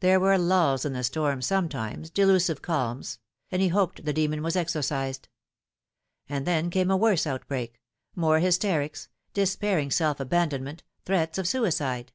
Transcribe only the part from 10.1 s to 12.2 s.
abandonment; threats of suicide.